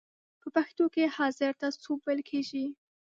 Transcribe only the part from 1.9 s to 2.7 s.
ویل کیږی.